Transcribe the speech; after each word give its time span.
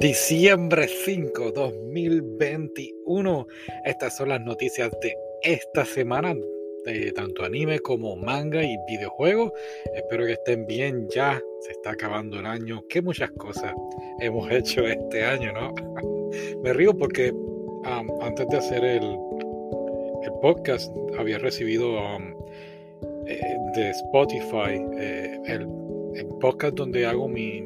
Diciembre 0.00 0.88
5, 0.88 1.52
2021. 1.52 3.46
Estas 3.84 4.16
son 4.16 4.30
las 4.30 4.40
noticias 4.40 4.90
de 5.00 5.16
esta 5.42 5.84
semana 5.84 6.34
de 6.84 7.12
tanto 7.12 7.44
anime 7.44 7.78
como 7.78 8.16
manga 8.16 8.64
y 8.64 8.76
videojuegos. 8.88 9.52
Espero 9.94 10.26
que 10.26 10.32
estén 10.32 10.66
bien 10.66 11.08
ya. 11.08 11.40
Se 11.60 11.70
está 11.70 11.92
acabando 11.92 12.40
el 12.40 12.46
año. 12.46 12.82
Qué 12.88 13.02
muchas 13.02 13.30
cosas 13.32 13.72
hemos 14.18 14.50
hecho 14.50 14.84
este 14.84 15.24
año, 15.24 15.52
¿no? 15.52 15.72
Me 16.62 16.72
río 16.72 16.92
porque 16.92 17.32
antes 18.20 18.48
de 18.48 18.56
hacer 18.56 18.84
el, 18.84 19.04
el 19.04 20.32
podcast 20.42 20.92
había 21.16 21.38
recibido 21.38 21.98
eh, 23.26 23.56
de 23.76 23.90
Spotify 23.90 24.82
eh, 24.98 25.40
el, 25.46 25.68
podcast 26.40 26.74
donde 26.74 27.06
hago 27.06 27.28
mi 27.28 27.60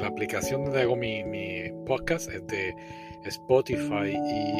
la 0.00 0.06
aplicación 0.06 0.64
donde 0.64 0.82
hago 0.82 0.96
mi, 0.96 1.22
podcast 1.86 2.30
es 2.30 2.46
de 2.46 2.74
Spotify 3.24 4.14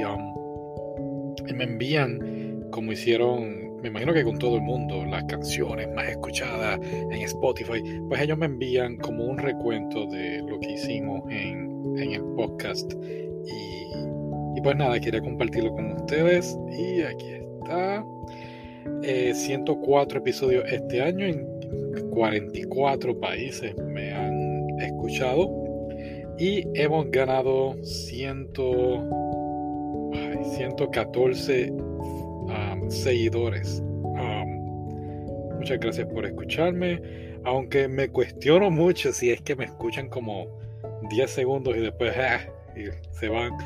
um, 0.05 1.35
y, 1.47 1.53
me 1.53 1.65
envían, 1.65 2.69
como 2.71 2.93
hicieron, 2.93 3.77
me 3.83 3.89
imagino 3.89 4.13
que 4.15 4.25
con 4.25 4.39
todo 4.39 4.57
el 4.57 4.63
mundo, 4.63 5.05
las 5.05 5.25
canciones 5.25 5.89
más 5.95 6.09
escuchadas 6.09 6.81
en 6.83 7.21
Spotify, 7.23 7.83
pues 8.09 8.21
ellos 8.21 8.39
me 8.39 8.47
envían 8.47 8.97
como 8.97 9.25
un 9.25 9.39
recuento 9.39 10.07
de 10.07 10.43
lo 10.43 10.59
que 10.61 10.73
hicimos 10.73 11.23
en, 11.31 11.69
el 11.97 12.23
podcast. 12.37 12.93
Y, 12.95 14.61
pues 14.63 14.77
nada, 14.77 15.01
quería 15.01 15.21
compartirlo 15.21 15.73
con 15.73 15.93
ustedes. 15.93 16.57
Y 16.71 17.03
aquí 17.03 17.27
está. 17.33 18.05
104 19.03 20.19
eh, 20.19 20.21
episodios 20.21 20.65
este 20.73 21.03
año 21.03 21.27
en 21.27 21.47
44 22.11 23.21
países 23.21 23.75
me 23.77 24.13
han 24.13 24.38
y 26.39 26.65
hemos 26.75 27.11
ganado 27.11 27.77
100, 27.83 28.53
114 30.57 31.71
um, 31.71 32.91
seguidores. 32.91 33.83
Um, 34.03 35.57
muchas 35.57 35.81
gracias 35.81 36.07
por 36.09 36.27
escucharme, 36.27 37.01
aunque 37.45 37.89
me 37.89 38.09
cuestiono 38.09 38.71
mucho 38.71 39.13
si 39.13 39.31
es 39.31 39.41
que 39.43 39.57
me 39.57 39.65
escuchan 39.65 40.09
como 40.09 40.47
10 41.11 41.31
segundos 41.31 41.77
y 41.77 41.81
después 41.81 42.15
ah, 42.19 42.41
se 43.13 43.29
van. 43.29 43.53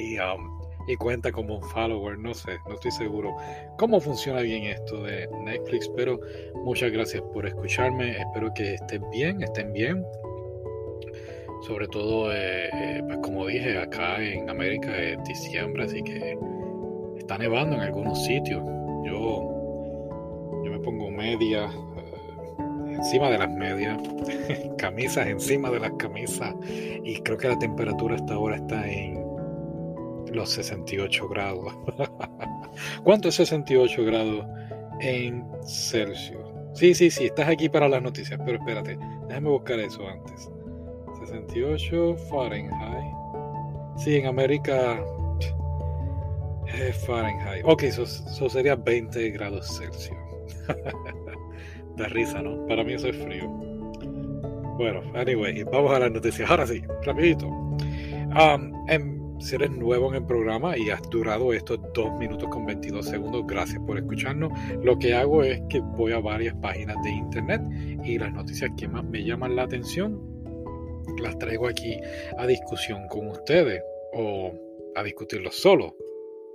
Um, 0.00 0.59
y 0.86 0.96
cuenta 0.96 1.30
como 1.30 1.56
un 1.56 1.62
follower, 1.62 2.18
no 2.18 2.34
sé, 2.34 2.58
no 2.66 2.74
estoy 2.74 2.90
seguro 2.90 3.36
cómo 3.78 4.00
funciona 4.00 4.40
bien 4.40 4.64
esto 4.64 5.02
de 5.02 5.28
Netflix, 5.44 5.88
pero 5.96 6.20
muchas 6.64 6.90
gracias 6.90 7.22
por 7.32 7.46
escucharme, 7.46 8.18
espero 8.18 8.52
que 8.54 8.74
estén 8.74 9.08
bien, 9.10 9.42
estén 9.42 9.72
bien. 9.72 10.04
Sobre 11.62 11.86
todo, 11.88 12.32
eh, 12.32 12.70
eh, 12.72 13.02
pues 13.06 13.18
como 13.18 13.46
dije, 13.46 13.76
acá 13.78 14.22
en 14.22 14.48
América 14.48 14.96
es 14.96 15.22
diciembre, 15.24 15.84
así 15.84 16.02
que 16.02 16.38
está 17.18 17.36
nevando 17.36 17.76
en 17.76 17.82
algunos 17.82 18.24
sitios. 18.24 18.62
Yo, 19.04 20.62
yo 20.64 20.70
me 20.70 20.78
pongo 20.78 21.10
media 21.10 21.66
eh, 21.66 22.94
encima 22.94 23.28
de 23.28 23.38
las 23.38 23.50
medias, 23.50 23.98
camisas 24.78 25.26
encima 25.26 25.70
de 25.70 25.80
las 25.80 25.92
camisas, 25.92 26.54
y 26.66 27.20
creo 27.20 27.36
que 27.36 27.48
la 27.48 27.58
temperatura 27.58 28.16
hasta 28.16 28.34
ahora 28.34 28.56
está 28.56 28.90
en 28.90 29.19
los 30.32 30.50
68 30.50 31.28
grados. 31.28 31.74
¿Cuánto 33.04 33.28
es 33.28 33.34
68 33.36 34.04
grados 34.04 34.46
en 35.00 35.44
Celsius? 35.64 36.40
Sí, 36.74 36.94
sí, 36.94 37.10
sí, 37.10 37.26
estás 37.26 37.48
aquí 37.48 37.68
para 37.68 37.88
las 37.88 38.02
noticias, 38.02 38.40
pero 38.44 38.58
espérate, 38.58 38.98
déjame 39.28 39.48
buscar 39.48 39.80
eso 39.80 40.06
antes. 40.06 40.50
68 41.26 42.16
Fahrenheit. 42.30 43.14
Sí, 43.96 44.16
en 44.16 44.26
América 44.26 45.04
es 46.66 46.96
Fahrenheit. 47.06 47.64
Ok, 47.64 47.82
eso, 47.84 48.06
sería 48.48 48.76
20 48.76 49.30
grados 49.30 49.78
Celsius. 49.78 50.18
da 51.96 52.06
risa, 52.06 52.40
¿no? 52.40 52.66
Para 52.66 52.84
mí 52.84 52.94
eso 52.94 53.08
es 53.08 53.16
frío. 53.16 53.48
Bueno, 54.78 55.02
anyway, 55.14 55.62
vamos 55.64 55.92
a 55.92 55.98
las 55.98 56.10
noticias. 56.10 56.48
Ahora 56.50 56.66
sí, 56.66 56.82
rapidito. 57.02 57.46
Um, 57.46 58.88
en 58.88 59.09
si 59.40 59.54
eres 59.54 59.70
nuevo 59.70 60.08
en 60.10 60.16
el 60.16 60.26
programa 60.26 60.76
y 60.76 60.90
has 60.90 61.02
durado 61.10 61.52
estos 61.52 61.78
2 61.94 62.18
minutos 62.18 62.48
con 62.50 62.66
22 62.66 63.06
segundos, 63.06 63.46
gracias 63.46 63.82
por 63.86 63.98
escucharnos. 63.98 64.52
Lo 64.82 64.98
que 64.98 65.14
hago 65.14 65.42
es 65.42 65.60
que 65.68 65.80
voy 65.80 66.12
a 66.12 66.20
varias 66.20 66.54
páginas 66.56 66.96
de 67.02 67.10
internet 67.10 67.62
y 68.04 68.18
las 68.18 68.32
noticias 68.32 68.70
que 68.76 68.86
más 68.88 69.04
me 69.04 69.24
llaman 69.24 69.56
la 69.56 69.62
atención 69.62 70.20
las 71.18 71.38
traigo 71.38 71.68
aquí 71.68 72.00
a 72.38 72.46
discusión 72.46 73.06
con 73.08 73.28
ustedes 73.28 73.82
o 74.12 74.52
a 74.94 75.02
discutirlo 75.02 75.50
solo 75.50 75.96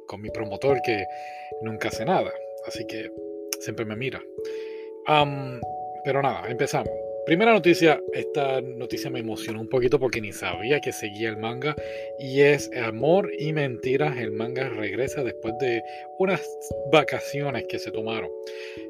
con 0.08 0.22
mi 0.22 0.30
promotor 0.30 0.82
que 0.84 1.06
nunca 1.62 1.90
hace 1.90 2.06
nada. 2.06 2.32
Así 2.68 2.86
que 2.86 3.12
siempre 3.60 3.86
me 3.86 3.96
mira. 3.96 4.22
pero 6.04 6.22
nada, 6.22 6.48
empezamos. 6.50 7.05
Primera 7.26 7.54
noticia, 7.54 8.00
esta 8.14 8.62
noticia 8.62 9.10
me 9.10 9.20
emocionó 9.20 9.60
un 9.60 9.68
poquito 9.68 10.00
porque 10.00 10.22
ni 10.22 10.32
sabía 10.32 10.80
que 10.80 10.92
seguía 10.92 11.30
el 11.30 11.38
manga 11.38 11.76
y 12.20 12.42
es 12.42 12.70
Amor 12.78 13.32
y 13.40 13.52
Mentiras. 13.52 14.16
El 14.20 14.32
manga 14.32 14.70
regresa 14.70 15.24
después 15.24 15.56
de 15.60 15.82
unas 16.20 16.40
vacaciones 16.92 17.66
que 17.68 17.80
se 17.80 17.90
tomaron. 17.90 18.30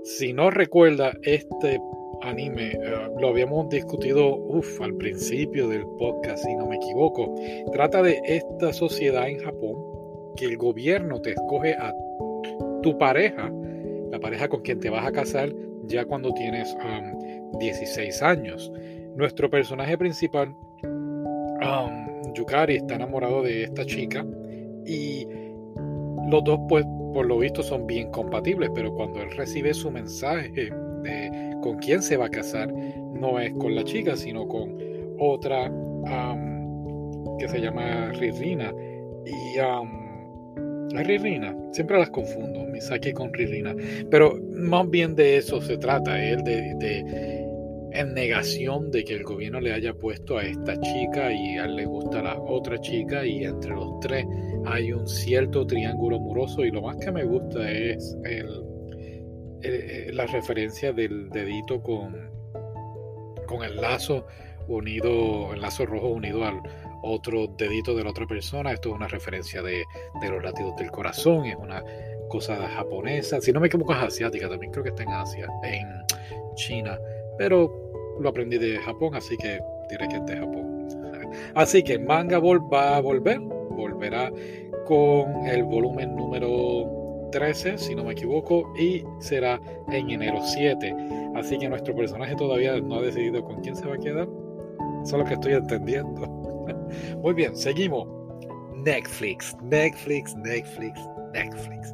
Si 0.04 0.34
no 0.34 0.52
recuerda, 0.52 1.14
este 1.24 1.80
anime 2.24 2.72
eh, 2.74 3.08
lo 3.22 3.30
habíamos 3.30 3.70
discutido 3.70 4.38
al 4.82 4.96
principio 4.96 5.70
del 5.70 5.86
podcast, 5.98 6.44
si 6.44 6.54
no 6.56 6.68
me 6.68 6.76
equivoco. 6.76 7.34
Trata 7.72 8.04
de 8.04 8.20
esta 8.26 8.74
sociedad 8.74 9.30
en 9.30 9.40
Japón 9.40 9.76
que 10.36 10.44
el 10.44 10.58
gobierno 10.58 11.22
te 11.22 11.32
escoge 11.32 11.74
a 11.76 11.96
tu 12.84 12.98
pareja, 12.98 13.50
la 14.12 14.20
pareja 14.20 14.50
con 14.50 14.62
quien 14.62 14.82
te 14.82 14.90
vas 14.90 15.06
a 15.08 15.14
casar 15.14 15.54
ya 15.88 16.04
cuando 16.04 16.34
tienes 16.34 16.76
16 17.60 18.22
años. 18.22 18.72
Nuestro 19.16 19.50
personaje 19.50 19.98
principal, 19.98 20.56
um, 20.84 22.34
Yukari, 22.34 22.78
está 22.78 22.96
enamorado 22.96 23.44
de 23.44 23.64
esta 23.64 23.86
chica 23.86 24.26
y 24.86 25.28
los 26.30 26.44
dos, 26.44 26.60
pues, 26.68 26.86
por 27.14 27.26
lo 27.26 27.38
visto, 27.40 27.64
son 27.64 27.88
bien 27.88 28.12
compatibles, 28.12 28.70
pero 28.76 28.94
cuando 28.94 29.22
él 29.22 29.32
recibe 29.38 29.74
su 29.74 29.90
mensaje 29.90 30.70
de 31.04 31.56
con 31.62 31.78
quién 31.78 32.02
se 32.02 32.18
va 32.18 32.26
a 32.26 32.30
casar, 32.30 32.72
no 32.72 33.40
es 33.40 33.54
con 33.54 33.76
la 33.76 33.84
chica, 33.84 34.16
sino 34.16 34.48
con 34.48 34.78
otra 35.20 35.70
um, 35.70 37.38
que 37.38 37.48
se 37.48 37.62
llama 37.62 38.12
Ririna. 38.14 38.74
Y 39.26 39.60
um, 39.60 40.90
Ririna, 40.90 41.56
siempre 41.72 41.98
las 41.98 42.10
confundo, 42.10 42.66
Misaki 42.66 43.14
con 43.14 43.34
Ririna, 43.34 43.76
pero 44.10 44.40
más 44.54 44.90
bien 44.90 45.16
de 45.16 45.38
eso 45.38 45.62
se 45.62 45.78
trata, 45.78 46.24
él 46.24 46.44
de 46.44 47.35
en 47.96 48.14
negación 48.14 48.92
de 48.92 49.04
que 49.04 49.14
el 49.14 49.24
gobierno 49.24 49.60
le 49.60 49.74
haya 49.74 49.94
puesto 49.94 50.38
a 50.38 50.44
esta 50.44 50.80
chica 50.82 51.32
y 51.32 51.58
a 51.58 51.66
él 51.66 51.76
le 51.78 51.86
gusta 51.86 52.20
a 52.20 52.24
la 52.24 52.40
otra 52.40 52.80
chica 52.80 53.26
y 53.26 53.46
entre 53.46 53.72
los 53.72 54.00
tres 54.02 54.26
hay 54.66 54.92
un 54.92 55.08
cierto 55.08 55.66
triángulo 55.66 56.18
amoroso 56.18 56.66
y 56.66 56.72
lo 56.72 56.82
más 56.82 56.98
que 56.98 57.12
me 57.12 57.24
gusta 57.24 57.70
es 57.72 58.18
el, 58.26 60.16
la 60.16 60.26
referencia 60.28 60.92
del 60.92 61.30
dedito 61.30 61.82
con, 61.82 62.30
con 63.48 63.64
el 63.64 63.76
lazo 63.78 64.26
unido, 64.68 65.54
el 65.54 65.62
lazo 65.62 65.86
rojo 65.86 66.08
unido 66.10 66.44
al 66.44 66.62
otro 67.04 67.48
dedito 67.58 67.96
de 67.96 68.04
la 68.04 68.10
otra 68.10 68.26
persona. 68.26 68.72
Esto 68.72 68.90
es 68.90 68.96
una 68.96 69.08
referencia 69.08 69.62
de, 69.62 69.84
de 70.22 70.30
los 70.30 70.44
latidos 70.44 70.76
del 70.78 70.92
corazón, 70.92 71.46
es 71.46 71.56
una 71.56 71.84
cosa 72.30 72.56
japonesa. 72.68 73.40
Si 73.42 73.52
no 73.52 73.60
me 73.60 73.68
equivoco 73.68 73.94
es 73.94 74.00
asiática, 74.00 74.50
también 74.50 74.72
creo 74.72 74.84
que 74.84 74.90
está 74.90 75.04
en 75.04 75.12
Asia, 75.12 75.48
en 75.64 75.88
China. 76.56 76.98
Pero 77.38 77.72
lo 78.20 78.30
aprendí 78.30 78.58
de 78.58 78.78
Japón, 78.78 79.16
así 79.16 79.36
que 79.38 79.60
diré 79.90 80.08
que 80.08 80.16
es 80.18 80.26
de 80.26 80.38
Japón. 80.38 80.88
Así 81.56 81.84
que 81.84 82.00
Manga 82.00 82.38
Ball 82.38 82.62
va 82.72 82.98
a 82.98 83.02
volver, 83.02 83.40
volverá 83.40 84.32
con 84.86 85.46
el 85.48 85.64
volumen 85.64 86.16
número 86.16 87.28
13, 87.32 87.78
si 87.78 87.96
no 87.96 88.04
me 88.04 88.14
equivoco, 88.14 88.74
y 88.78 89.04
será 89.20 89.60
en 89.92 90.10
enero 90.10 90.40
7. 90.42 90.96
Así 91.36 91.58
que 91.58 91.68
nuestro 91.68 91.96
personaje 91.96 92.36
todavía 92.36 92.80
no 92.80 92.96
ha 92.96 93.02
decidido 93.02 93.44
con 93.44 93.62
quién 93.62 93.76
se 93.76 93.86
va 93.86 93.96
a 93.96 93.98
quedar. 93.98 94.28
Eso 95.04 95.18
es 95.18 95.24
lo 95.24 95.26
que 95.26 95.34
estoy 95.34 95.54
entendiendo. 95.54 96.22
Muy 97.22 97.34
bien, 97.34 97.56
seguimos. 97.56 98.08
Netflix, 98.86 99.56
Netflix, 99.64 100.36
Netflix, 100.36 101.00
Netflix. 101.34 101.94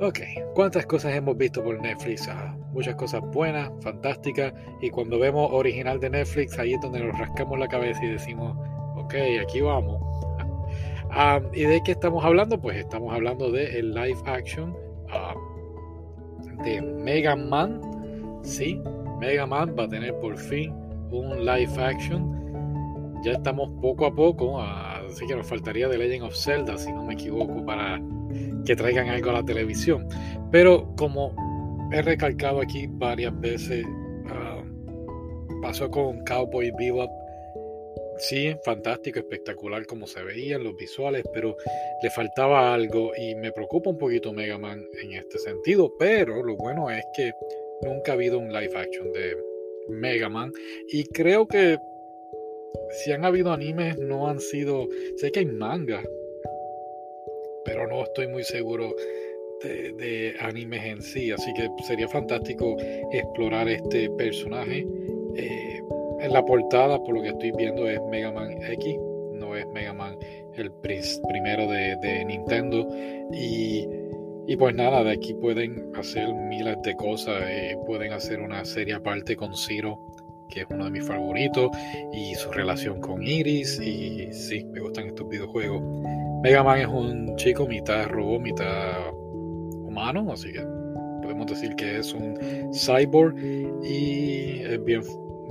Ok, 0.00 0.20
¿cuántas 0.54 0.86
cosas 0.86 1.14
hemos 1.14 1.36
visto 1.36 1.62
por 1.62 1.80
Netflix? 1.80 2.28
Ah, 2.28 2.56
muchas 2.72 2.94
cosas 2.96 3.22
buenas, 3.32 3.70
fantásticas, 3.80 4.52
y 4.80 4.90
cuando 4.90 5.18
vemos 5.18 5.50
original 5.52 6.00
de 6.00 6.10
Netflix, 6.10 6.58
ahí 6.58 6.74
es 6.74 6.80
donde 6.80 7.00
nos 7.00 7.18
rascamos 7.18 7.58
la 7.58 7.68
cabeza 7.68 8.04
y 8.04 8.08
decimos, 8.08 8.56
ok, 8.96 9.14
aquí 9.42 9.60
vamos. 9.60 10.02
Ah, 11.10 11.40
¿Y 11.54 11.62
de 11.62 11.80
qué 11.82 11.92
estamos 11.92 12.22
hablando? 12.22 12.60
Pues 12.60 12.76
estamos 12.76 13.14
hablando 13.14 13.50
de 13.50 13.78
el 13.78 13.94
live 13.94 14.18
action 14.26 14.76
ah, 15.10 15.34
de 16.62 16.82
Mega 16.82 17.34
Man. 17.34 17.80
Sí, 18.42 18.78
Mega 19.18 19.46
Man 19.46 19.74
va 19.76 19.84
a 19.84 19.88
tener 19.88 20.14
por 20.20 20.36
fin 20.36 20.70
un 21.10 21.46
live 21.46 21.82
action. 21.82 23.22
Ya 23.24 23.32
estamos 23.32 23.70
poco 23.80 24.04
a 24.04 24.14
poco, 24.14 24.60
así 24.60 25.26
que 25.26 25.34
nos 25.34 25.46
faltaría 25.46 25.88
The 25.88 25.96
Legend 25.96 26.24
of 26.24 26.36
Zelda, 26.36 26.76
si 26.76 26.92
no 26.92 27.02
me 27.04 27.14
equivoco, 27.14 27.64
para 27.64 27.98
que 28.66 28.76
traigan 28.76 29.08
algo 29.08 29.30
a 29.30 29.32
la 29.32 29.42
televisión. 29.42 30.06
Pero 30.50 30.94
como 30.94 31.34
he 31.92 32.02
recalcado 32.02 32.60
aquí 32.60 32.86
varias 32.88 33.38
veces, 33.40 33.84
ah, 34.26 34.62
pasó 35.62 35.90
con 35.90 36.24
Cowboy 36.24 36.70
Bebop. 36.78 37.10
Sí, 38.18 38.52
fantástico, 38.64 39.20
espectacular 39.20 39.86
como 39.86 40.06
se 40.06 40.22
veían 40.24 40.64
los 40.64 40.76
visuales, 40.76 41.24
pero 41.32 41.56
le 42.02 42.10
faltaba 42.10 42.74
algo 42.74 43.12
y 43.16 43.36
me 43.36 43.52
preocupa 43.52 43.90
un 43.90 43.98
poquito 43.98 44.32
Mega 44.32 44.58
Man 44.58 44.84
en 45.02 45.12
este 45.12 45.38
sentido. 45.38 45.92
Pero 45.98 46.42
lo 46.42 46.56
bueno 46.56 46.90
es 46.90 47.04
que 47.14 47.30
nunca 47.82 48.12
ha 48.12 48.14
habido 48.14 48.38
un 48.38 48.52
live 48.52 48.76
action 48.76 49.12
de 49.12 49.36
Mega 49.88 50.28
Man 50.28 50.52
y 50.88 51.04
creo 51.04 51.46
que 51.46 51.78
si 52.90 53.12
han 53.12 53.24
habido 53.24 53.52
animes 53.52 53.98
no 53.98 54.28
han 54.28 54.40
sido, 54.40 54.88
sé 55.16 55.30
que 55.30 55.40
hay 55.40 55.46
manga, 55.46 56.02
pero 57.64 57.86
no 57.86 58.02
estoy 58.02 58.26
muy 58.26 58.42
seguro 58.42 58.94
de, 59.62 60.34
animes 60.40 60.84
en 60.84 61.02
sí, 61.02 61.30
así 61.30 61.52
que 61.54 61.68
sería 61.86 62.08
fantástico 62.08 62.76
explorar 63.12 63.68
este 63.68 64.10
personaje. 64.10 64.86
Eh, 65.36 65.82
en 66.20 66.32
la 66.32 66.44
portada, 66.44 66.98
por 67.02 67.14
lo 67.14 67.22
que 67.22 67.28
estoy 67.28 67.52
viendo, 67.52 67.88
es 67.88 68.00
Mega 68.10 68.32
Man 68.32 68.58
X, 68.62 68.96
no 69.34 69.56
es 69.56 69.66
Mega 69.68 69.92
Man 69.92 70.16
el 70.54 70.72
primero 70.72 71.70
de, 71.70 72.24
Nintendo. 72.26 72.88
Y, 73.32 74.56
pues 74.56 74.74
nada, 74.74 75.04
de 75.04 75.12
aquí 75.12 75.34
pueden 75.34 75.92
hacer 75.94 76.32
miles 76.34 76.76
de 76.82 76.94
cosas. 76.96 77.42
Eh, 77.46 77.76
pueden 77.86 78.12
hacer 78.12 78.40
una 78.40 78.64
serie 78.64 78.94
aparte 78.94 79.36
con 79.36 79.54
Zero, 79.54 80.00
que 80.48 80.60
es 80.60 80.66
uno 80.70 80.86
de 80.86 80.90
mis 80.90 81.06
favoritos, 81.06 81.70
y 82.12 82.34
su 82.34 82.50
relación 82.50 83.00
con 83.00 83.22
Iris. 83.22 83.78
Y 83.80 84.32
sí, 84.32 84.64
me 84.64 84.80
gustan 84.80 85.08
estos 85.08 85.28
videojuegos. 85.28 85.82
Mega 86.42 86.64
Man 86.64 86.80
es 86.80 86.88
un 86.88 87.36
chico 87.36 87.66
mitad 87.66 88.06
robot, 88.08 88.40
mitad 88.40 89.12
humano, 89.88 90.32
así 90.32 90.52
que 90.52 90.60
podemos 91.22 91.46
decir 91.46 91.74
que 91.76 91.98
es 91.98 92.14
un 92.14 92.38
cyborg 92.72 93.36
y 93.82 94.60
es 94.60 94.84
bien, 94.84 95.02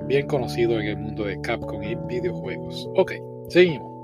bien 0.07 0.27
conocido 0.27 0.79
en 0.79 0.87
el 0.87 0.97
mundo 0.97 1.25
de 1.25 1.39
Capcom 1.41 1.83
y 1.83 1.95
videojuegos. 2.07 2.89
Ok, 2.95 3.13
seguimos. 3.49 3.97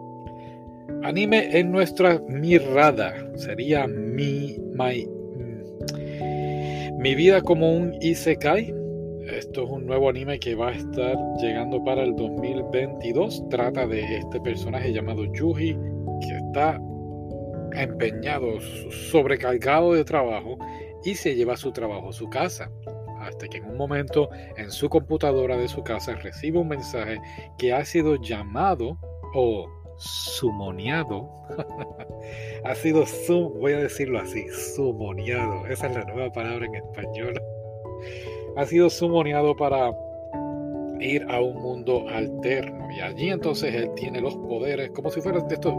Anime 1.03 1.57
en 1.57 1.71
nuestra 1.71 2.21
mirada 2.29 3.13
sería 3.35 3.87
mi, 3.87 4.57
my, 4.73 5.07
mi 6.97 7.15
vida 7.15 7.41
como 7.41 7.75
un 7.75 7.93
Isekai. 8.01 8.73
Esto 9.37 9.63
es 9.63 9.69
un 9.69 9.85
nuevo 9.85 10.09
anime 10.09 10.37
que 10.39 10.53
va 10.55 10.69
a 10.69 10.73
estar 10.73 11.17
llegando 11.41 11.83
para 11.83 12.03
el 12.03 12.15
2022. 12.15 13.49
Trata 13.49 13.87
de 13.87 14.17
este 14.17 14.39
personaje 14.41 14.93
llamado 14.93 15.25
Yuji 15.33 15.77
que 16.21 16.37
está 16.47 16.79
empeñado, 17.75 18.59
sobrecargado 19.11 19.93
de 19.93 20.03
trabajo 20.03 20.57
y 21.03 21.15
se 21.15 21.35
lleva 21.35 21.57
su 21.57 21.71
trabajo 21.71 22.09
a 22.09 22.13
su 22.13 22.29
casa. 22.29 22.71
Hasta 23.19 23.47
que 23.47 23.57
en 23.57 23.65
un 23.65 23.77
momento 23.77 24.29
en 24.57 24.69
su 24.69 24.89
computadora 24.89 25.57
de 25.57 25.67
su 25.67 25.83
casa 25.83 26.15
recibe 26.15 26.59
un 26.59 26.67
mensaje 26.67 27.19
que 27.57 27.73
ha 27.73 27.85
sido 27.85 28.15
llamado 28.15 28.97
o 29.33 29.69
sumoniado. 29.97 31.29
ha 32.65 32.75
sido, 32.75 33.05
sum, 33.05 33.53
voy 33.59 33.73
a 33.73 33.79
decirlo 33.79 34.19
así, 34.19 34.45
sumoniado. 34.75 35.65
Esa 35.67 35.87
es 35.87 35.95
la 35.95 36.03
nueva 36.05 36.31
palabra 36.31 36.65
en 36.65 36.75
español. 36.75 37.41
ha 38.57 38.65
sido 38.65 38.89
sumoniado 38.89 39.55
para 39.55 39.91
ir 40.99 41.25
a 41.29 41.39
un 41.41 41.61
mundo 41.61 42.05
alterno. 42.09 42.89
Y 42.91 43.01
allí 43.01 43.29
entonces 43.29 43.73
él 43.73 43.91
tiene 43.95 44.21
los 44.21 44.35
poderes, 44.35 44.91
como 44.91 45.09
si 45.09 45.21
fueran 45.21 45.47
de 45.47 45.55
estos 45.55 45.73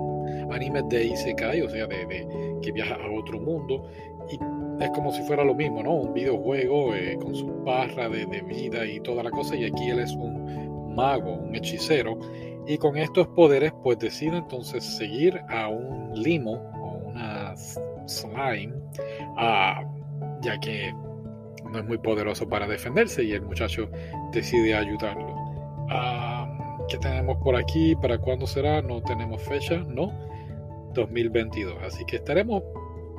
animes 0.50 0.88
de 0.88 1.06
Isekai, 1.06 1.62
o 1.62 1.68
sea, 1.68 1.86
de, 1.86 2.58
que 2.62 2.72
viaja 2.72 2.94
a 2.94 3.10
otro 3.10 3.38
mundo. 3.38 3.88
Y 4.30 4.38
es 4.82 4.90
como 4.90 5.12
si 5.12 5.22
fuera 5.22 5.44
lo 5.44 5.54
mismo, 5.54 5.82
¿no? 5.82 5.94
Un 5.94 6.14
videojuego 6.14 6.94
eh, 6.94 7.16
con 7.20 7.34
su 7.34 7.46
barra 7.64 8.08
de, 8.08 8.26
vida 8.42 8.86
y 8.86 9.00
toda 9.00 9.22
la 9.22 9.30
cosa. 9.30 9.56
Y 9.56 9.64
aquí 9.64 9.88
él 9.88 10.00
es 10.00 10.12
un 10.12 10.94
mago, 10.94 11.34
un 11.34 11.54
hechicero. 11.54 12.18
Y 12.66 12.78
con 12.78 12.96
estos 12.96 13.28
poderes, 13.28 13.72
pues 13.82 13.98
decide 13.98 14.38
entonces 14.38 14.84
seguir 14.84 15.38
a 15.48 15.68
un 15.68 16.12
limo 16.14 16.52
o 16.80 17.10
una 17.10 17.54
slime, 18.06 18.72
ya 20.40 20.58
que 20.60 20.94
no 21.74 21.78
es 21.80 21.84
muy 21.84 21.98
poderoso 21.98 22.48
para 22.48 22.66
defenderse 22.66 23.22
y 23.24 23.32
el 23.32 23.42
muchacho 23.42 23.90
decide 24.32 24.74
ayudarlo. 24.74 25.34
Ah, 25.90 26.33
¿Qué 26.88 26.98
tenemos 26.98 27.38
por 27.38 27.56
aquí? 27.56 27.94
¿Para 27.96 28.18
cuándo 28.18 28.46
será? 28.46 28.82
No 28.82 29.02
tenemos 29.02 29.42
fecha, 29.42 29.76
¿no? 29.88 30.12
2022. 30.94 31.76
Así 31.82 32.04
que 32.04 32.16
estaremos 32.16 32.62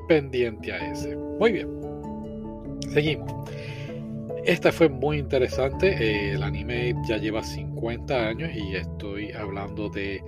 pendientes 0.07 0.73
a 0.73 0.91
ese. 0.91 1.15
Muy 1.15 1.51
bien. 1.51 1.67
Seguimos. 2.91 3.31
Esta 4.45 4.71
fue 4.71 4.89
muy 4.89 5.17
interesante. 5.17 6.31
el 6.31 6.43
anime 6.43 6.95
ya 7.07 7.17
lleva 7.17 7.43
50 7.43 8.27
años 8.27 8.51
y 8.55 8.75
estoy 8.75 9.31
hablando 9.31 9.89
de. 9.89 10.23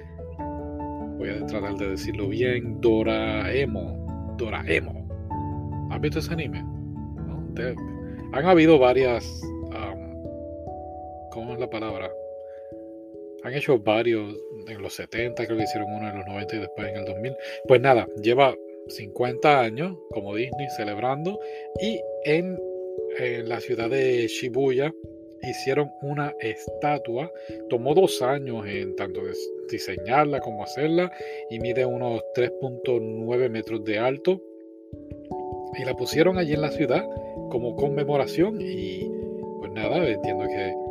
Voy 1.17 1.29
a 1.29 1.45
tratar 1.45 1.75
de 1.75 1.89
decirlo 1.89 2.27
bien. 2.29 2.81
Doraemon. 2.81 4.37
Doraemon. 4.37 5.07
¿Has 5.91 6.01
visto 6.01 6.19
ese 6.19 6.33
anime? 6.33 6.65
han 8.33 8.45
habido 8.45 8.77
varias. 8.77 9.41
¿Cómo 11.31 11.53
es 11.53 11.59
la 11.59 11.69
palabra? 11.69 12.09
Han 13.47 13.53
hecho 13.53 13.79
varios 13.79 14.35
en 14.67 14.81
los 14.81 14.93
70, 14.95 15.45
creo 15.45 15.57
que 15.57 15.63
hicieron 15.63 15.89
uno 15.89 16.09
en 16.09 16.17
los 16.17 16.27
90 16.27 16.55
y 16.57 16.59
después 16.59 16.89
en 16.89 16.97
el 16.97 17.05
2000. 17.05 17.33
Pues 17.65 17.79
nada, 17.79 18.05
lleva 18.21 18.53
50 18.89 19.61
años 19.61 19.97
como 20.09 20.35
Disney 20.35 20.67
celebrando 20.75 21.39
y 21.81 22.01
en, 22.25 22.59
la 23.45 23.61
ciudad 23.61 23.89
de 23.89 24.27
Shibuya 24.27 24.93
hicieron 25.43 25.89
una 26.01 26.35
estatua. 26.41 27.31
Tomó 27.69 27.93
dos 27.93 28.21
años 28.21 28.67
en 28.67 28.97
tanto 28.97 29.21
diseñarla 29.71 30.41
como 30.41 30.65
hacerla 30.65 31.09
y 31.49 31.59
mide 31.61 31.85
unos 31.85 32.21
3.9 32.35 33.49
metros 33.49 33.81
de 33.85 33.97
alto. 33.97 34.41
Y 35.79 35.85
la 35.85 35.93
pusieron 35.93 36.37
allí 36.37 36.51
en 36.51 36.61
la 36.61 36.71
ciudad 36.71 37.05
como 37.49 37.77
conmemoración 37.77 38.59
y 38.59 39.09
pues 39.59 39.71
nada, 39.71 40.05
entiendo 40.05 40.45
que 40.47 40.86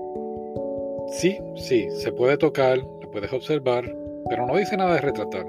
sí, 1.17 1.39
sí, 1.57 1.89
se 1.91 2.13
puede 2.13 2.37
tocar, 2.37 2.79
lo 2.79 3.11
puedes 3.11 3.33
observar, 3.33 3.85
pero 4.29 4.47
no 4.47 4.57
dice 4.57 4.77
nada 4.77 4.95
de 4.95 5.01
retratar. 5.01 5.47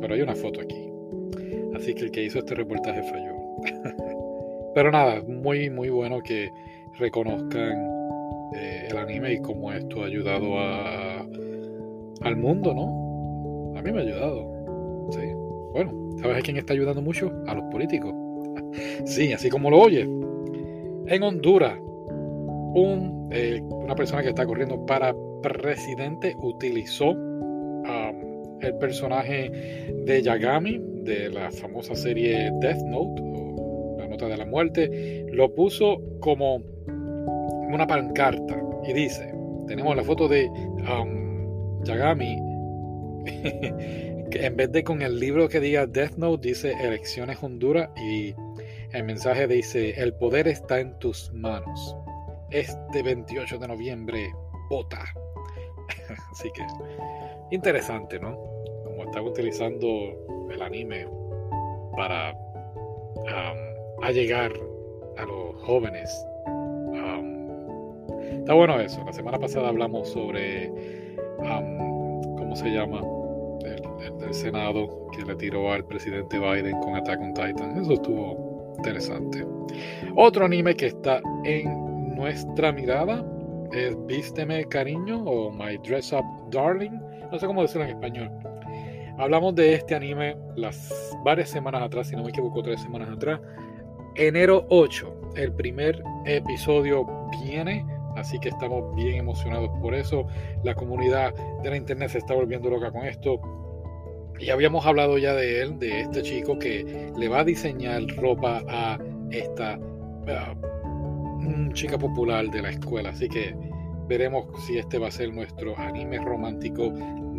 Pero 0.00 0.14
hay 0.14 0.20
una 0.20 0.34
foto 0.34 0.60
aquí. 0.60 0.90
Así 1.74 1.94
que 1.94 2.04
el 2.04 2.10
que 2.10 2.24
hizo 2.24 2.38
este 2.38 2.54
reportaje 2.54 3.02
falló. 3.02 3.32
pero 4.74 4.90
nada, 4.90 5.22
muy, 5.26 5.70
muy 5.70 5.90
bueno 5.90 6.20
que 6.22 6.50
reconozcan 6.98 7.92
eh, 8.54 8.88
el 8.90 8.96
anime 8.96 9.34
y 9.34 9.38
cómo 9.40 9.72
esto 9.72 10.02
ha 10.02 10.06
ayudado 10.06 10.58
a, 10.58 11.20
al 12.22 12.36
mundo, 12.36 12.74
¿no? 12.74 13.78
A 13.78 13.82
mí 13.82 13.92
me 13.92 14.00
ha 14.00 14.02
ayudado. 14.02 15.08
Sí. 15.10 15.32
Bueno, 15.72 15.92
¿sabes 16.20 16.38
a 16.38 16.40
quién 16.40 16.56
está 16.56 16.72
ayudando 16.72 17.02
mucho? 17.02 17.30
A 17.46 17.54
los 17.54 17.64
políticos. 17.70 18.14
Sí, 19.04 19.32
así 19.32 19.50
como 19.50 19.68
lo 19.70 19.80
oye. 19.80 20.02
En 20.02 21.22
Honduras, 21.22 21.78
un, 22.74 23.28
eh, 23.32 23.60
una 23.62 23.94
persona 23.94 24.22
que 24.22 24.30
está 24.30 24.46
corriendo 24.46 24.84
para 24.86 25.14
presidente 25.42 26.34
utilizó 26.38 27.10
um, 27.10 28.60
el 28.60 28.74
personaje 28.78 29.92
de 30.04 30.22
Yagami 30.22 30.80
de 31.02 31.30
la 31.30 31.50
famosa 31.50 31.94
serie 31.94 32.50
Death 32.60 32.82
Note, 32.84 33.22
la 33.98 34.08
nota 34.08 34.28
de 34.28 34.36
la 34.36 34.46
muerte, 34.46 35.26
lo 35.32 35.52
puso 35.54 36.00
como 36.20 36.56
una 37.72 37.86
pancarta 37.86 38.62
y 38.86 38.92
dice, 38.92 39.34
tenemos 39.66 39.96
la 39.96 40.04
foto 40.04 40.28
de 40.28 40.46
um, 40.46 41.82
Yagami 41.84 42.36
en 44.34 44.56
vez 44.56 44.72
de 44.72 44.84
con 44.84 45.02
el 45.02 45.18
libro 45.18 45.48
que 45.48 45.60
diga 45.60 45.86
Death 45.86 46.16
Note, 46.16 46.48
dice 46.48 46.72
Elecciones 46.80 47.42
Honduras 47.42 47.90
y 47.96 48.34
el 48.92 49.04
mensaje 49.04 49.46
dice, 49.46 50.00
el 50.00 50.14
poder 50.14 50.48
está 50.48 50.80
en 50.80 50.98
tus 50.98 51.32
manos. 51.32 51.96
Este 52.52 53.02
28 53.02 53.58
de 53.58 53.68
noviembre, 53.68 54.30
vota. 54.68 55.02
Así 56.32 56.50
que, 56.52 56.62
interesante, 57.50 58.18
¿no? 58.20 58.36
Como 58.84 59.04
están 59.04 59.24
utilizando 59.24 59.88
el 60.50 60.60
anime 60.60 61.06
para 61.96 62.34
um, 62.34 64.12
llegar 64.12 64.52
a 65.16 65.24
los 65.24 65.62
jóvenes. 65.62 66.10
Está 68.42 68.54
bueno 68.54 68.80
eso. 68.80 69.00
La 69.04 69.12
semana 69.12 69.38
pasada 69.38 69.68
hablamos 69.68 70.08
sobre, 70.08 70.68
¿cómo 71.38 72.56
se 72.56 72.70
llama? 72.70 73.00
El, 73.64 74.18
del 74.18 74.34
Senado 74.34 75.08
que 75.12 75.24
retiró 75.24 75.72
al 75.72 75.84
presidente 75.84 76.40
Biden 76.40 76.80
con 76.80 76.96
Attack 76.96 77.20
on 77.20 77.34
Titan. 77.34 77.80
Eso 77.80 77.92
estuvo 77.92 78.74
interesante. 78.78 79.46
Otro 80.16 80.44
anime 80.44 80.74
que 80.74 80.86
está 80.88 81.22
en 81.44 81.91
nuestra 82.22 82.70
mirada 82.70 83.26
es 83.72 83.96
Vísteme 84.06 84.64
Cariño 84.66 85.24
o 85.24 85.50
My 85.50 85.76
Dress 85.78 86.12
Up 86.12 86.24
Darling, 86.52 86.92
no 87.32 87.36
sé 87.36 87.48
cómo 87.48 87.62
decirlo 87.62 87.82
en 87.82 87.90
español. 87.90 88.30
Hablamos 89.18 89.56
de 89.56 89.74
este 89.74 89.96
anime 89.96 90.36
las 90.54 90.94
varias 91.24 91.50
semanas 91.50 91.82
atrás, 91.82 92.06
si 92.06 92.14
no 92.14 92.22
me 92.22 92.28
equivoco, 92.28 92.62
tres 92.62 92.80
semanas 92.80 93.08
atrás. 93.08 93.40
Enero 94.14 94.66
8, 94.68 95.32
el 95.34 95.52
primer 95.52 96.00
episodio 96.24 97.04
viene, 97.42 97.84
así 98.14 98.38
que 98.38 98.50
estamos 98.50 98.94
bien 98.94 99.16
emocionados 99.16 99.70
por 99.80 99.92
eso. 99.92 100.24
La 100.62 100.76
comunidad 100.76 101.34
de 101.64 101.70
la 101.70 101.76
internet 101.76 102.10
se 102.10 102.18
está 102.18 102.34
volviendo 102.34 102.70
loca 102.70 102.92
con 102.92 103.04
esto. 103.04 103.40
Y 104.38 104.50
habíamos 104.50 104.86
hablado 104.86 105.18
ya 105.18 105.34
de 105.34 105.60
él, 105.60 105.76
de 105.80 106.02
este 106.02 106.22
chico 106.22 106.56
que 106.56 107.10
le 107.18 107.28
va 107.28 107.40
a 107.40 107.44
diseñar 107.44 108.06
ropa 108.16 108.62
a 108.68 108.96
esta 109.32 109.76
chica 111.72 111.98
popular 111.98 112.50
de 112.50 112.62
la 112.62 112.70
escuela. 112.70 113.10
Así 113.10 113.28
que 113.28 113.54
veremos 114.08 114.46
si 114.66 114.78
este 114.78 114.98
va 114.98 115.08
a 115.08 115.10
ser 115.10 115.32
nuestro 115.32 115.76
anime 115.78 116.18
romántico 116.18 116.92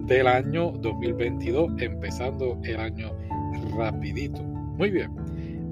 del 0.06 0.28
año 0.28 0.72
2022, 0.72 1.82
empezando 1.82 2.60
el 2.64 2.78
año 2.78 3.16
rapidito. 3.78 4.42
Muy 4.42 4.90
bien. 4.90 5.12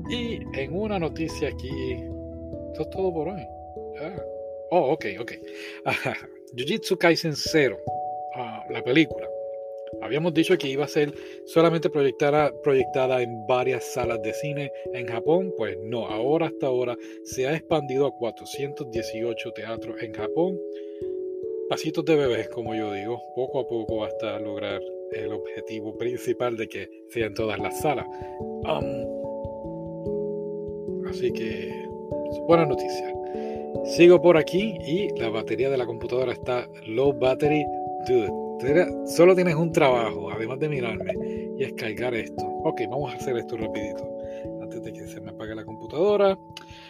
Y 0.10 0.42
en 0.60 0.76
una 0.76 1.00
noticia 1.00 1.50
aquí, 1.50 1.94
esto 2.70 2.82
es 2.82 2.90
todo 2.90 3.14
por 3.14 3.30
hoy. 3.30 3.42
Ah. 4.02 4.22
Oh, 4.72 4.94
ok, 4.94 5.06
ok. 5.20 5.34
Jujutsu 6.58 6.98
Kaisen 6.98 7.36
0, 7.36 7.78
ah, 8.36 8.66
la 8.70 8.82
película. 8.82 9.31
Habíamos 10.00 10.34
dicho 10.34 10.58
que 10.58 10.68
iba 10.68 10.86
a 10.86 10.88
ser 10.88 11.14
solamente 11.46 11.90
proyectada, 11.90 13.22
en 13.22 13.46
varias 13.48 13.84
salas 13.94 14.22
de 14.22 14.34
cine 14.34 14.72
en 14.94 15.06
Japón, 15.06 15.54
pues 15.58 15.78
no, 15.84 16.08
ahora 16.08 16.48
hasta 16.48 16.68
ahora 16.68 16.98
se 17.24 17.48
ha 17.48 17.56
expandido 17.56 18.08
a 18.08 18.12
418 18.12 19.52
teatros 19.52 20.02
en 20.02 20.14
Japón. 20.14 20.60
Pasitos 21.70 22.06
de 22.06 22.16
bebés, 22.16 22.50
como 22.50 22.74
yo 22.76 22.94
digo, 22.94 23.22
poco 23.36 23.60
a 23.60 23.68
poco 23.68 24.04
hasta 24.04 24.40
lograr 24.40 24.82
el 25.12 25.32
objetivo 25.34 25.98
principal 25.98 26.56
de 26.56 26.68
que 26.68 26.90
sean 27.10 27.34
todas 27.34 27.60
las 27.60 27.82
salas. 27.82 28.06
así 31.10 31.32
que, 31.34 31.86
buena 32.48 32.66
noticia. 32.66 33.14
Sigo 33.86 34.22
por 34.22 34.38
aquí 34.38 34.78
y 34.86 35.10
la 35.20 35.30
batería 35.30 35.70
de 35.70 35.78
la 35.78 35.86
computadora 35.86 36.34
está 36.34 36.68
low 36.88 37.14
battery. 37.14 37.66
Dude, 38.08 38.32
solo 39.06 39.36
tienes 39.36 39.56
un 39.56 39.72
trabajo, 39.72 40.32
además 40.32 40.60
de 40.60 40.70
mirarme, 40.70 41.14
y 41.58 41.64
es 41.64 41.74
cargar 41.74 42.14
esto. 42.14 42.44
Ok, 42.64 42.82
vamos 42.90 43.14
a 43.14 43.18
hacer 43.18 43.38
esto 43.38 43.58
rapidito, 43.58 44.08
antes 44.62 44.84
de 44.84 44.94
que 44.94 45.08
se 45.08 45.20
me 45.22 45.32
apague 45.32 45.56
la 45.56 45.66
computadora. 45.66 46.38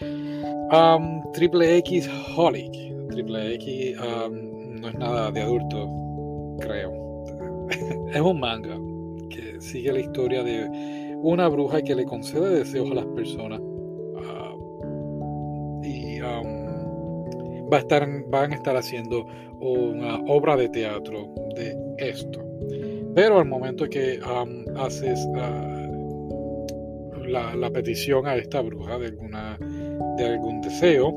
Um, 0.01 1.21
triple 1.33 1.77
X 1.77 2.09
Holic. 2.35 2.71
Triple 3.09 3.55
X 3.55 3.97
um, 3.99 4.79
no 4.81 4.89
es 4.89 4.95
nada 4.95 5.31
de 5.31 5.41
adulto, 5.41 5.89
creo. 6.59 6.91
es 8.13 8.21
un 8.21 8.39
manga 8.39 8.77
que 9.29 9.59
sigue 9.61 9.91
la 9.93 9.99
historia 9.99 10.43
de 10.43 10.69
una 11.21 11.47
bruja 11.47 11.81
que 11.81 11.95
le 11.95 12.05
concede 12.05 12.59
deseos 12.59 12.91
a 12.91 12.95
las 12.95 13.05
personas. 13.07 13.61
Va 17.71 17.77
a 17.77 17.79
estar, 17.79 18.07
van 18.27 18.51
a 18.51 18.55
estar 18.55 18.75
haciendo 18.75 19.25
una 19.59 20.19
obra 20.27 20.55
de 20.57 20.69
teatro 20.69 21.33
de 21.55 21.77
esto. 21.97 22.43
Pero 23.15 23.39
al 23.39 23.45
momento 23.45 23.87
que 23.89 24.19
haces 24.77 25.19
ah, 25.35 25.81
la, 27.27 27.69
petición 27.71 28.27
a 28.27 28.35
esta 28.35 28.61
bruja 28.61 28.97
de, 28.97 29.07
alguna, 29.07 29.57
de 30.17 30.25
algún 30.25 30.61
deseo, 30.61 31.11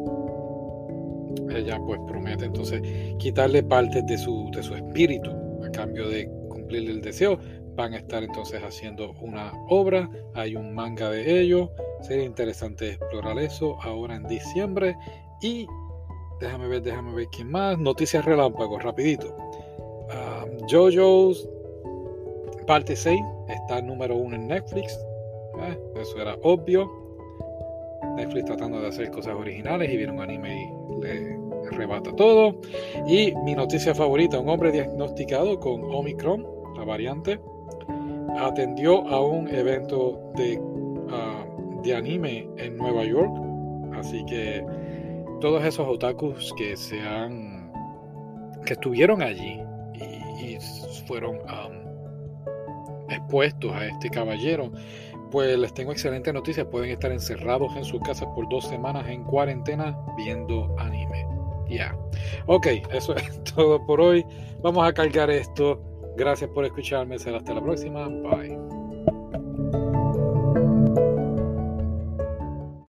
ella 1.54 1.78
pues 1.84 2.00
promete 2.06 2.46
entonces 2.46 2.82
quitarle 3.18 3.62
partes 3.62 4.04
de 4.06 4.18
su, 4.18 4.50
de 4.54 4.62
su 4.62 4.75
espíritu 4.75 5.30
a 5.64 5.70
cambio 5.70 6.08
de 6.08 6.28
cumplir 6.49 6.90
el 6.90 7.00
deseo. 7.00 7.38
Van 7.76 7.92
a 7.94 7.99
estar 7.99 8.23
entonces 8.23 8.62
haciendo 8.62 9.12
una 9.20 9.52
obra, 9.68 10.08
hay 10.34 10.54
un 10.54 10.75
manga 10.75 11.11
de 11.11 11.40
ello, 11.40 11.70
sería 12.02 12.25
interesante 12.25 12.90
explorar 12.90 13.38
eso 13.38 13.76
ahora 13.82 14.14
en 14.14 14.25
diciembre 14.25 14.96
y 15.42 15.66
Déjame 16.41 16.69
ver, 16.69 16.83
déjame 16.83 17.14
ver 17.14 17.26
quién 17.29 17.50
más. 17.50 17.79
Noticias 17.79 18.25
relámpagos, 18.25 18.83
rapidito. 18.83 19.35
JoJo's 20.69 21.49
parte 22.67 22.97
6 22.97 23.21
está 23.49 23.83
número 23.83 24.17
1 24.17 24.37
en 24.37 24.49
Netflix. 24.49 24.99
Eh, 25.61 25.79
eso 26.00 26.21
era 26.21 26.37
obvio. 26.43 26.91
Netflix 28.17 28.45
tratando 28.47 28.81
de 28.81 28.88
hacer 28.88 29.11
cosas 29.11 29.35
originales 29.35 29.91
y 29.91 29.97
viene 29.97 30.12
un 30.12 30.21
anime 30.21 30.62
y 30.62 31.03
le 31.03 31.38
arrebata 31.71 32.14
todo. 32.14 32.61
Y 33.07 33.35
mi 33.45 33.55
noticia 33.55 33.95
favorita, 33.95 34.38
un 34.38 34.49
hombre 34.49 34.73
diagnosticado 34.73 35.59
con 35.59 35.85
Omicron, 35.85 36.47
la 36.76 36.85
variante, 36.85 37.41
atendió 38.38 39.07
a 39.09 39.21
un 39.21 39.49
evento 39.49 40.33
de, 40.37 40.61
ah, 41.11 41.45
de 41.83 41.95
anime 41.95 42.49
en 42.57 42.76
Nueva 42.76 43.05
York. 43.05 43.33
Así 43.95 44.25
que 44.26 44.64
todos 45.41 45.64
esos 45.64 45.87
otakus 45.88 46.55
que 46.57 46.76
se 46.76 47.00
han 47.00 47.73
que 48.64 48.75
estuvieron 48.75 49.23
allí 49.23 49.61
y, 49.95 50.59
fueron 51.07 51.37
um, 51.37 53.11
expuestos 53.11 53.73
a 53.73 53.87
este 53.87 54.09
caballero 54.09 54.71
pues 55.35 55.59
les 55.59 55.75
tengo 55.75 55.91
excelente 55.91 56.33
noticia. 56.33 56.64
Pueden 56.71 56.91
estar 56.91 57.11
encerrados 57.11 57.75
en 57.76 57.85
sus 57.85 58.00
casas 58.03 58.29
por 58.37 58.49
dos 58.49 58.69
semanas 58.69 59.05
en 59.09 59.25
cuarentena 59.25 59.99
viendo 60.17 60.73
anime. 60.79 61.26
Ya. 61.69 61.93
Ok 62.47 62.69
eso 62.93 63.17
es 63.17 63.43
todo 63.43 63.85
por 63.85 64.00
hoy. 64.00 64.25
Vamos 64.62 64.87
a 64.87 64.93
cargar 64.93 65.31
esto. 65.31 65.83
Gracias 66.17 66.49
por 66.50 66.64
escucharme. 66.64 67.19
Será 67.19 67.38
hasta 67.38 67.53
la 67.53 67.61
próxima. 67.61 68.07
Bye 68.07 68.63